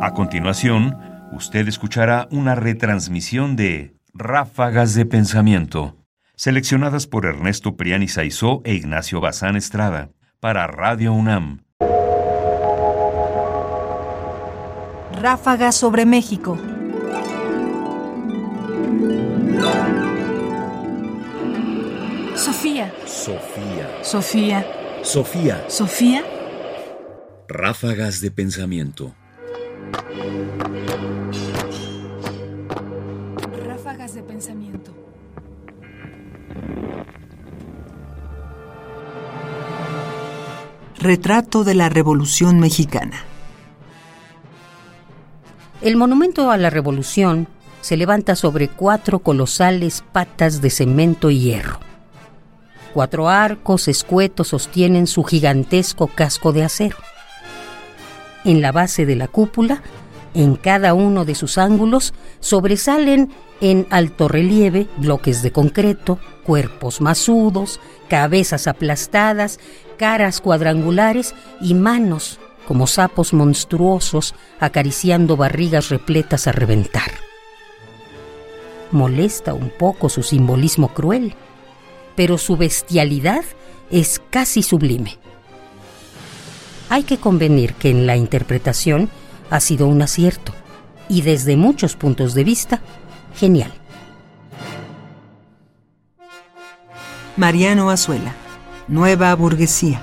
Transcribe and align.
A 0.00 0.12
continuación, 0.14 0.96
usted 1.32 1.66
escuchará 1.66 2.28
una 2.30 2.54
retransmisión 2.54 3.56
de 3.56 3.96
Ráfagas 4.14 4.94
de 4.94 5.04
Pensamiento, 5.04 5.96
seleccionadas 6.36 7.08
por 7.08 7.26
Ernesto 7.26 7.76
Priani 7.76 8.06
Saizó 8.06 8.60
e 8.64 8.74
Ignacio 8.74 9.20
Bazán 9.20 9.56
Estrada, 9.56 10.10
para 10.38 10.68
Radio 10.68 11.12
UNAM. 11.12 11.64
Ráfagas 15.20 15.74
sobre 15.74 16.06
México. 16.06 16.56
Sofía. 22.36 22.92
Sofía. 23.04 23.88
Sofía. 24.02 24.66
Sofía. 25.02 25.64
Sofía. 25.66 26.24
Ráfagas 27.48 28.20
de 28.20 28.30
pensamiento. 28.30 29.17
Ráfagas 33.66 34.14
de 34.14 34.22
pensamiento. 34.22 34.92
Retrato 40.98 41.62
de 41.62 41.74
la 41.74 41.88
Revolución 41.88 42.58
Mexicana. 42.58 43.22
El 45.80 45.96
monumento 45.96 46.50
a 46.50 46.56
la 46.56 46.70
Revolución 46.70 47.46
se 47.80 47.96
levanta 47.96 48.34
sobre 48.34 48.68
cuatro 48.68 49.20
colosales 49.20 50.02
patas 50.12 50.60
de 50.60 50.70
cemento 50.70 51.30
y 51.30 51.38
hierro. 51.38 51.78
Cuatro 52.92 53.28
arcos 53.28 53.86
escuetos 53.86 54.48
sostienen 54.48 55.06
su 55.06 55.22
gigantesco 55.22 56.08
casco 56.08 56.52
de 56.52 56.64
acero. 56.64 56.96
En 58.48 58.62
la 58.62 58.72
base 58.72 59.04
de 59.04 59.14
la 59.14 59.28
cúpula, 59.28 59.82
en 60.32 60.56
cada 60.56 60.94
uno 60.94 61.26
de 61.26 61.34
sus 61.34 61.58
ángulos, 61.58 62.14
sobresalen 62.40 63.30
en 63.60 63.86
alto 63.90 64.26
relieve 64.26 64.86
bloques 64.96 65.42
de 65.42 65.52
concreto, 65.52 66.18
cuerpos 66.44 67.02
masudos, 67.02 67.78
cabezas 68.08 68.66
aplastadas, 68.66 69.60
caras 69.98 70.40
cuadrangulares 70.40 71.34
y 71.60 71.74
manos 71.74 72.40
como 72.66 72.86
sapos 72.86 73.34
monstruosos 73.34 74.34
acariciando 74.60 75.36
barrigas 75.36 75.90
repletas 75.90 76.46
a 76.46 76.52
reventar. 76.52 77.10
Molesta 78.92 79.52
un 79.52 79.68
poco 79.68 80.08
su 80.08 80.22
simbolismo 80.22 80.88
cruel, 80.94 81.34
pero 82.16 82.38
su 82.38 82.56
bestialidad 82.56 83.44
es 83.90 84.22
casi 84.30 84.62
sublime. 84.62 85.18
Hay 86.90 87.02
que 87.02 87.18
convenir 87.18 87.74
que 87.74 87.90
en 87.90 88.06
la 88.06 88.16
interpretación 88.16 89.10
ha 89.50 89.60
sido 89.60 89.86
un 89.86 90.00
acierto 90.00 90.52
y 91.08 91.22
desde 91.22 91.56
muchos 91.56 91.96
puntos 91.96 92.34
de 92.34 92.44
vista, 92.44 92.80
genial. 93.34 93.72
Mariano 97.36 97.90
Azuela, 97.90 98.34
Nueva 98.88 99.34
Burguesía, 99.34 100.02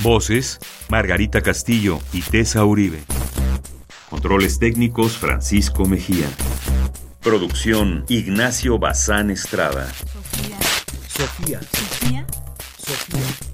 Voces: 0.00 0.58
Margarita 0.90 1.40
Castillo 1.40 1.98
y 2.12 2.20
Tessa 2.20 2.66
Uribe. 2.66 3.02
Controles 4.10 4.58
técnicos: 4.58 5.16
Francisco 5.16 5.86
Mejía. 5.86 6.28
Producción: 7.22 8.04
Ignacio 8.10 8.78
Bazán 8.78 9.30
Estrada. 9.30 9.90
Sofía. 9.94 10.58
Sofía. 11.08 11.60
Sofía. 11.72 12.26
Sofía. 12.76 13.45